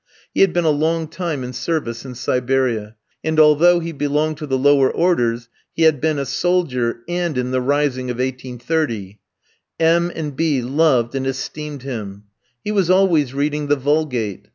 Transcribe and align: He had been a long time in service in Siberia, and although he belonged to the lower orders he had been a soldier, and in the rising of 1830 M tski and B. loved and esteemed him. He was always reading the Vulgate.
He 0.33 0.41
had 0.41 0.51
been 0.51 0.65
a 0.65 0.71
long 0.71 1.07
time 1.07 1.43
in 1.43 1.53
service 1.53 2.03
in 2.05 2.15
Siberia, 2.15 2.95
and 3.23 3.39
although 3.39 3.79
he 3.79 3.91
belonged 3.91 4.37
to 4.37 4.47
the 4.47 4.57
lower 4.57 4.89
orders 4.91 5.47
he 5.75 5.83
had 5.83 6.01
been 6.01 6.17
a 6.17 6.25
soldier, 6.25 7.01
and 7.07 7.37
in 7.37 7.51
the 7.51 7.61
rising 7.61 8.09
of 8.09 8.15
1830 8.17 9.19
M 9.79 10.09
tski 10.09 10.11
and 10.15 10.35
B. 10.35 10.63
loved 10.63 11.13
and 11.13 11.27
esteemed 11.27 11.83
him. 11.83 12.23
He 12.63 12.71
was 12.71 12.89
always 12.89 13.35
reading 13.35 13.67
the 13.67 13.75
Vulgate. 13.75 14.47